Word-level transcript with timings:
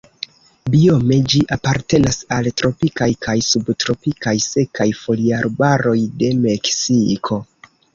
Biome 0.75 1.17
ĝi 1.33 1.41
apartenas 1.55 2.17
al 2.39 2.49
tropikaj 2.63 3.11
kaj 3.27 3.37
subtropikaj 3.51 4.37
sekaj 4.49 4.91
foliarbaroj 5.05 5.99
de 6.23 6.37
Meksiko. 6.45 7.45